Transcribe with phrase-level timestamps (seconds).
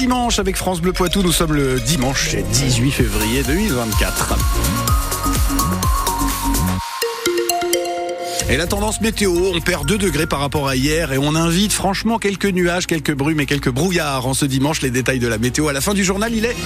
[0.00, 1.22] dimanche avec France Bleu Poitou.
[1.22, 4.34] Nous sommes le dimanche 18 février 2024.
[8.50, 11.72] Et la tendance météo, on perd 2 degrés par rapport à hier et on invite
[11.72, 14.82] franchement quelques nuages, quelques brumes et quelques brouillards en ce dimanche.
[14.82, 16.56] Les détails de la météo à la fin du journal, il est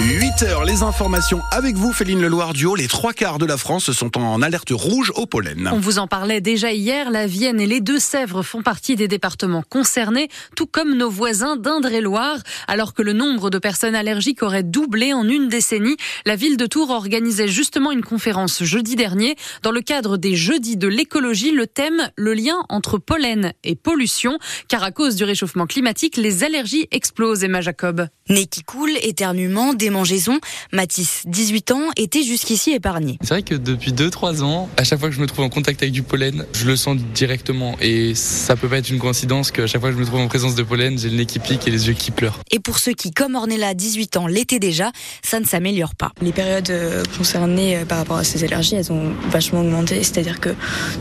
[0.00, 0.64] 8 heures.
[0.64, 2.74] Les informations avec vous, Féline Leloir du Haut.
[2.74, 5.68] Les trois quarts de la France sont en alerte rouge au pollen.
[5.70, 7.10] On vous en parlait déjà hier.
[7.10, 12.38] La Vienne et les Deux-Sèvres font partie des départements concernés, tout comme nos voisins d'Indre-et-Loire.
[12.66, 16.64] Alors que le nombre de personnes allergiques aurait doublé en une décennie, la ville de
[16.64, 21.50] Tours organisait justement une conférence jeudi dernier dans le cadre des Jeudis de l'écologie.
[21.50, 24.38] Le thème, le lien entre pollen et pollution,
[24.68, 27.42] car à cause du réchauffement climatique, les allergies explosent.
[27.42, 28.06] Emma Jacob.
[28.30, 30.38] Nez qui coule, éternuement, démangeaison.
[30.72, 33.18] Mathis, 18 ans, était jusqu'ici épargné.
[33.22, 35.82] C'est vrai que depuis 2-3 ans, à chaque fois que je me trouve en contact
[35.82, 37.76] avec du pollen, je le sens directement.
[37.80, 40.28] Et ça peut pas être une coïncidence qu'à chaque fois que je me trouve en
[40.28, 42.38] présence de pollen, j'ai le nez qui pique et les yeux qui pleurent.
[42.52, 44.92] Et pour ceux qui, comme Ornella, 18 ans, l'étaient déjà,
[45.24, 46.12] ça ne s'améliore pas.
[46.22, 50.04] Les périodes euh, concernées euh, par rapport à ces allergies, elles ont vachement augmenté.
[50.04, 50.50] C'est-à-dire que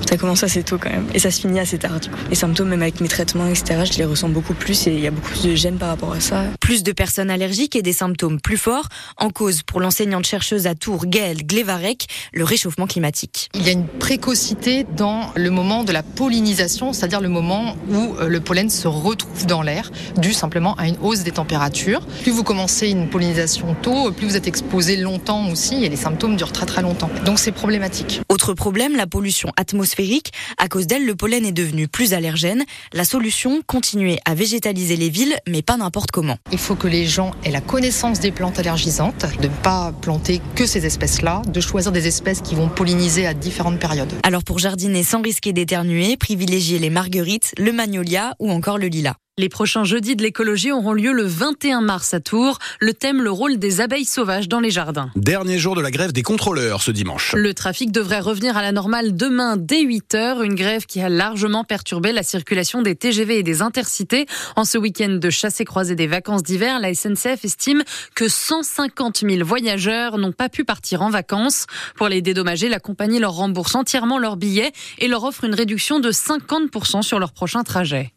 [0.10, 1.06] ça commence assez tôt quand même.
[1.14, 2.18] Et ça se finit assez tard du coup.
[2.32, 5.08] Les symptômes, même avec mes traitements, etc., je les ressens beaucoup plus et il y
[5.08, 6.46] a beaucoup de gêne par rapport à ça.
[6.60, 8.88] Plus de personnes allergiques et des symptômes plus forts.
[9.18, 13.50] En cause pour l'enseignante chercheuse à Tours, Gaëlle Glevarek, le réchauffement climatique.
[13.56, 18.16] Il y a une précocité dans le moment de la pollinisation, c'est-à-dire le moment où
[18.20, 22.06] euh, le pollen se retrouve dans l'air, dû simplement à une hausse des températures.
[22.22, 26.36] Plus vous commencez une pollinisation tôt, plus vous êtes exposé longtemps aussi et les symptômes
[26.36, 27.10] durent très très longtemps.
[27.26, 28.22] Donc c'est problématique.
[28.30, 30.32] Autre problème, la pollution atmosphérique.
[30.58, 32.64] À cause d'elle, le pollen est devenu plus allergène.
[32.94, 36.38] La solution, continuer à végétaliser les villes, mais pas n'importe comment.
[36.52, 40.42] Il faut que les gens aient la connaissance des plantes allergisantes, de ne pas planter
[40.56, 44.14] que ces espèces-là, de choisir des espèces qui vont polliniser à différentes périodes.
[44.24, 49.16] Alors pour jardiner sans risquer d'éternuer, privilégiez les marguerites, le magnolia ou encore le lilas.
[49.40, 52.60] Les prochains jeudis de l'écologie auront lieu le 21 mars à Tours.
[52.82, 55.12] Le thème, le rôle des abeilles sauvages dans les jardins.
[55.16, 57.34] Dernier jour de la grève des contrôleurs ce dimanche.
[57.38, 60.44] Le trafic devrait revenir à la normale demain dès 8 heures.
[60.44, 64.26] Une grève qui a largement perturbé la circulation des TGV et des intercités.
[64.58, 67.84] En ce week-end de chasse et croisée des vacances d'hiver, la SNCF estime
[68.16, 71.66] que 150 000 voyageurs n'ont pas pu partir en vacances.
[71.96, 76.02] Pour les dédommager, la compagnie leur rembourse entièrement leurs billets et leur offre une réduction
[76.02, 78.12] de 50% sur leur prochain trajet.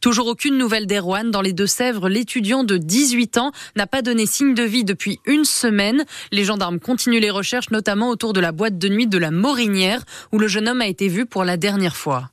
[0.00, 1.30] Toujours aucune nouvelle d'Erwan.
[1.30, 5.44] Dans les Deux-Sèvres, l'étudiant de 18 ans n'a pas donné signe de vie depuis une
[5.44, 6.04] semaine.
[6.32, 10.04] Les gendarmes continuent les recherches, notamment autour de la boîte de nuit de la Morinière,
[10.32, 12.30] où le jeune homme a été vu pour la dernière fois.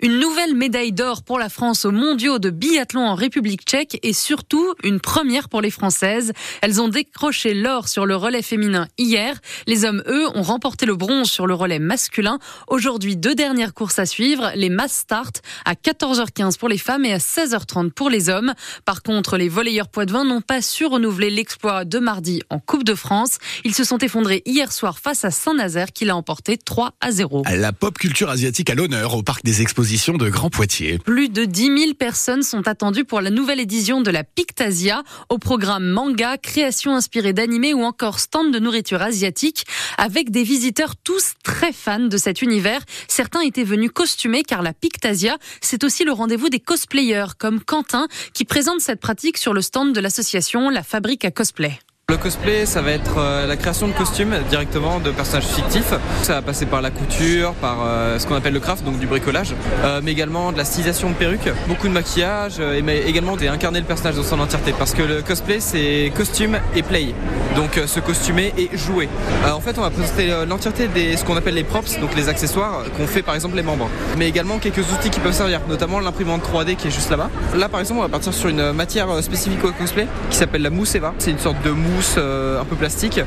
[0.00, 4.12] Une nouvelle médaille d'or pour la France aux mondiaux de biathlon en République tchèque et
[4.12, 6.32] surtout une première pour les Françaises.
[6.62, 9.36] Elles ont décroché l'or sur le relais féminin hier.
[9.66, 12.38] Les hommes, eux, ont remporté le bronze sur le relais masculin.
[12.68, 14.50] Aujourd'hui, deux dernières courses à suivre.
[14.54, 18.54] Les mass start à 14h15 pour les femmes et à 16h30 pour les hommes.
[18.84, 22.94] Par contre, les volleyeurs poitevins n'ont pas su renouveler l'exploit de mardi en Coupe de
[22.94, 23.38] France.
[23.64, 27.42] Ils se sont effondrés hier soir face à Saint-Nazaire qui l'a emporté 3 à 0.
[27.54, 30.98] La pop culture asiatique à l'honneur au parc des exposition de Grand Poitiers.
[30.98, 35.38] Plus de 10 000 personnes sont attendues pour la nouvelle édition de la Pictasia, au
[35.38, 39.64] programme manga, création inspirée d'animés ou encore stand de nourriture asiatique,
[39.96, 42.82] avec des visiteurs tous très fans de cet univers.
[43.08, 48.06] Certains étaient venus costumés car la Pictasia, c'est aussi le rendez-vous des cosplayers comme Quentin
[48.34, 51.78] qui présente cette pratique sur le stand de l'association La Fabrique à Cosplay.
[52.10, 55.94] Le cosplay, ça va être euh, la création de costumes directement de personnages fictifs.
[56.20, 59.06] Ça va passer par la couture, par euh, ce qu'on appelle le craft, donc du
[59.06, 59.54] bricolage,
[59.84, 63.86] euh, mais également de la stylisation de perruques, beaucoup de maquillage, mais également d'incarner le
[63.86, 64.74] personnage dans son entièreté.
[64.78, 67.14] Parce que le cosplay, c'est costume et play.
[67.56, 69.08] Donc se costumer et jouer.
[69.50, 72.82] en fait, on va présenter l'entièreté des ce qu'on appelle les props, donc les accessoires
[72.98, 73.88] qu'on fait par exemple les membres.
[74.18, 77.30] Mais également quelques outils qui peuvent servir, notamment l'imprimante 3D qui est juste là-bas.
[77.54, 80.70] Là, par exemple, on va partir sur une matière spécifique au cosplay qui s'appelle la
[80.70, 81.14] mousse Eva.
[81.18, 83.20] C'est une sorte de mousse euh, un peu plastique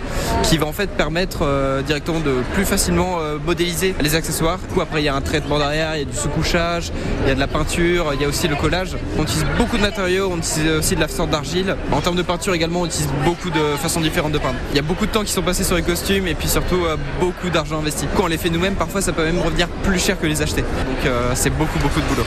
[0.44, 4.60] qui va en fait permettre euh, directement de plus facilement euh, modéliser les accessoires.
[4.60, 6.92] Du coup, après, il y a un traitement derrière, il y a du sous-couchage,
[7.24, 8.98] il y a de la peinture, il y a aussi le collage.
[9.18, 11.76] On utilise beaucoup de matériaux, on utilise aussi de la sorte d'argile.
[11.92, 14.58] En termes de peinture également, on utilise beaucoup de façons différentes de peindre.
[14.72, 16.84] Il y a beaucoup de temps qui sont passés sur les costumes et puis surtout
[17.20, 18.06] beaucoup d'argent investi.
[18.16, 20.62] Quand on les fait nous-mêmes, parfois ça peut même revenir plus cher que les acheter.
[20.62, 22.26] Donc c'est beaucoup beaucoup de boulot.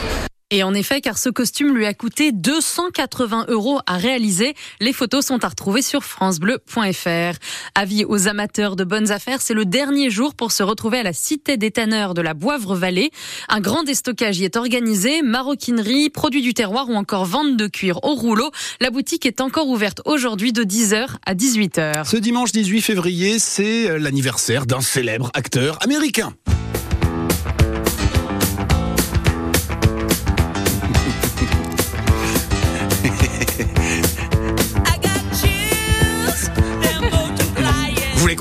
[0.53, 4.53] Et en effet, car ce costume lui a coûté 280 euros à réaliser.
[4.81, 7.39] Les photos sont à retrouver sur francebleu.fr.
[7.73, 11.13] Avis aux amateurs de bonnes affaires, c'est le dernier jour pour se retrouver à la
[11.13, 13.11] Cité des Tanneurs de la Boivre-Vallée.
[13.47, 18.03] Un grand déstockage y est organisé, maroquinerie, produits du terroir ou encore vente de cuir
[18.03, 18.51] au rouleau.
[18.81, 22.03] La boutique est encore ouverte aujourd'hui de 10h à 18h.
[22.03, 26.33] Ce dimanche 18 février, c'est l'anniversaire d'un célèbre acteur américain.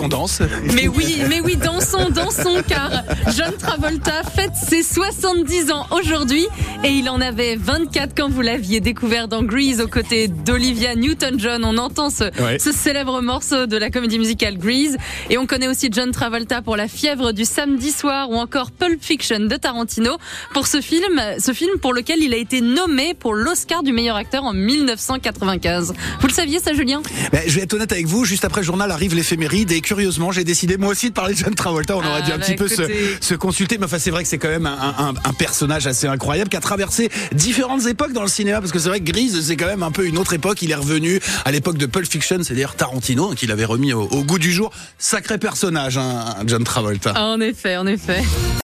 [0.00, 0.40] Qu'on danse.
[0.74, 2.90] Mais oui, mais oui, dansons, dansons, car
[3.36, 6.46] John Travolta fête ses 70 ans aujourd'hui
[6.84, 11.64] et il en avait 24 quand vous l'aviez découvert dans Grease aux côtés d'Olivia Newton-John.
[11.66, 12.58] On entend ce, Ouais.
[12.58, 14.96] ce célèbre morceau de la comédie musicale Grease
[15.28, 19.02] et on connaît aussi John Travolta pour La fièvre du samedi soir ou encore Pulp
[19.02, 20.16] Fiction de Tarantino
[20.54, 24.16] pour ce film, ce film pour lequel il a été nommé pour l'Oscar du meilleur
[24.16, 25.92] acteur en 1995.
[26.20, 27.02] Vous le saviez ça, Julien?
[27.32, 30.30] Ben, je vais être honnête avec vous, juste après le journal arrive l'éphéméride et curieusement
[30.30, 31.96] j'ai décidé moi aussi de parler de John Travolta.
[31.96, 34.28] On Ah, aurait dû un bah, petit peu se, consulter, mais enfin c'est vrai que
[34.28, 38.22] c'est quand même un, un- un personnage assez incroyable qui a traversé différentes époques dans
[38.22, 40.32] le cinéma parce que c'est vrai que Grise c'est quand même un peu une autre
[40.32, 40.62] époque.
[40.62, 44.02] Il est revenu à l'époque de Pulp Fiction, c'est-à-dire Tarantino, hein, qu'il avait remis au,
[44.02, 44.70] au goût du jour.
[44.98, 47.20] Sacré personnage, hein, John Travolta.
[47.20, 48.22] En effet, en effet.